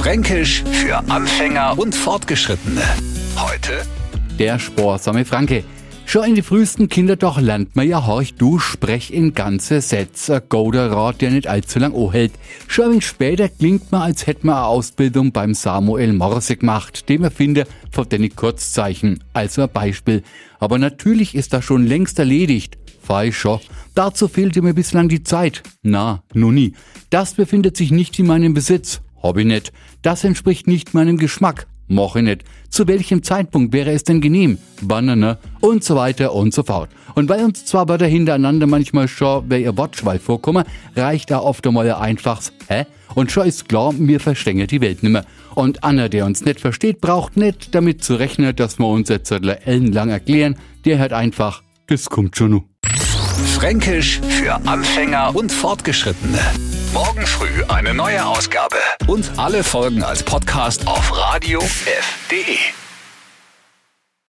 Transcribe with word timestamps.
Fränkisch 0.00 0.64
für 0.64 0.96
Anfänger 1.10 1.78
und 1.78 1.94
Fortgeschrittene. 1.94 2.80
Heute 3.36 3.82
der 4.38 4.58
sparsame 4.58 5.26
Franke. 5.26 5.62
Schon 6.06 6.24
in 6.24 6.34
die 6.36 6.42
frühesten 6.42 6.88
Kindertag 6.88 7.38
lernt 7.38 7.76
man 7.76 7.86
ja, 7.86 8.06
horch, 8.06 8.32
du 8.32 8.58
sprech 8.58 9.12
in 9.12 9.34
ganze 9.34 9.82
Sätze, 9.82 10.36
ein 10.36 10.42
golder 10.48 10.90
Rat, 10.90 11.20
der 11.20 11.30
nicht 11.30 11.48
allzu 11.48 11.80
lang 11.80 11.92
hält. 12.12 12.32
Schon 12.66 12.94
ein 12.94 13.00
später 13.02 13.50
klingt 13.50 13.92
man, 13.92 14.00
als 14.00 14.26
hätte 14.26 14.46
man 14.46 14.56
eine 14.56 14.64
Ausbildung 14.64 15.32
beim 15.32 15.52
Samuel 15.52 16.14
Morse 16.14 16.56
gemacht, 16.56 17.10
dem 17.10 17.22
Erfinder 17.22 17.66
von 17.90 18.08
den 18.08 18.34
Kurzzeichen. 18.34 19.22
Also 19.34 19.60
ein 19.60 19.70
Beispiel. 19.70 20.22
Aber 20.60 20.78
natürlich 20.78 21.34
ist 21.34 21.52
das 21.52 21.62
schon 21.62 21.86
längst 21.86 22.18
erledigt. 22.18 22.78
Fei 23.02 23.32
schon. 23.32 23.60
Dazu 23.94 24.28
fehlte 24.28 24.62
mir 24.62 24.72
bislang 24.72 25.10
die 25.10 25.22
Zeit. 25.22 25.62
Na, 25.82 26.22
nun 26.32 26.54
nie. 26.54 26.72
Das 27.10 27.34
befindet 27.34 27.76
sich 27.76 27.90
nicht 27.90 28.18
in 28.18 28.26
meinem 28.26 28.54
Besitz. 28.54 29.02
Hobby 29.22 29.44
nicht. 29.44 29.72
Das 30.02 30.24
entspricht 30.24 30.66
nicht 30.66 30.94
meinem 30.94 31.16
Geschmack. 31.16 31.66
Moche 31.90 32.22
nicht. 32.22 32.44
Zu 32.68 32.86
welchem 32.86 33.22
Zeitpunkt 33.22 33.72
wäre 33.72 33.90
es 33.90 34.04
denn 34.04 34.20
genehm? 34.20 34.58
Banane 34.80 35.38
und 35.60 35.82
so 35.82 35.96
weiter 35.96 36.32
und 36.32 36.54
so 36.54 36.62
fort. 36.62 36.88
Und 37.14 37.28
weil 37.28 37.44
uns 37.44 37.64
zwar 37.64 37.84
bei 37.86 37.98
der 37.98 38.08
Hintereinander 38.08 38.66
manchmal 38.66 39.08
schon 39.08 39.44
wer 39.48 39.58
ihr 39.58 39.76
Wortschwall 39.76 40.20
vorkommen, 40.20 40.64
reicht 40.94 41.30
da 41.30 41.40
oft 41.40 41.66
einmal 41.66 41.90
ein 41.90 42.00
einfaches 42.00 42.52
Hä? 42.68 42.86
Und 43.14 43.32
schon 43.32 43.48
ist 43.48 43.68
klar, 43.68 43.92
mir 43.92 44.20
verstänge 44.20 44.68
die 44.68 44.80
Welt 44.80 45.02
nimmer. 45.02 45.24
Und 45.56 45.82
Anna, 45.82 46.08
der 46.08 46.26
uns 46.26 46.44
nicht 46.44 46.60
versteht, 46.60 47.00
braucht 47.00 47.36
nicht 47.36 47.74
damit 47.74 48.04
zu 48.04 48.14
rechnen, 48.14 48.54
dass 48.54 48.78
wir 48.78 48.86
uns 48.86 49.08
jetzt 49.08 49.32
ellenlang 49.32 50.10
erklären. 50.10 50.56
Der 50.84 50.98
hört 50.98 51.12
einfach, 51.12 51.62
das 51.88 52.08
kommt 52.08 52.36
schon 52.36 52.50
nu. 52.52 52.62
Fränkisch 53.56 54.20
für 54.20 54.54
Anfänger 54.66 55.34
und 55.34 55.50
Fortgeschrittene. 55.50 56.38
Morgen 56.92 57.24
früh 57.24 57.62
eine 57.68 57.94
neue 57.94 58.24
Ausgabe. 58.26 58.76
Und 59.06 59.30
alle 59.36 59.62
Folgen 59.62 60.02
als 60.02 60.24
Podcast 60.24 60.88
auf 60.88 61.16
radiof.de. 61.16 62.79